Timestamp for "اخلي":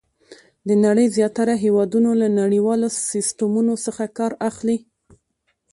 4.49-4.77